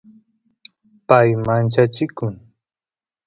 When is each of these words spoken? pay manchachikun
pay 1.07 1.29
manchachikun 1.45 2.33